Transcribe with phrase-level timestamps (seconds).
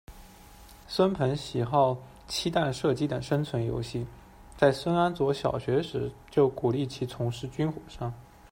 [0.87, 1.95] 孙鹏喜好
[2.27, 4.03] 漆弹射击等生存游戏，
[4.57, 8.11] 在孙安佐小学时就鼓励其从事军火商。